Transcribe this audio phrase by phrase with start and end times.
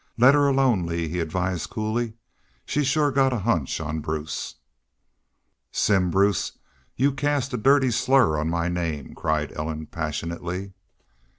[0.17, 2.13] "Let her alone Lee," he advised, coolly.
[2.65, 4.55] "She's shore got a hunch on Bruce."
[5.71, 6.53] "Simm Bruce,
[6.95, 10.73] y'u cast a dirty slur on my name," cried Ellen, passionately.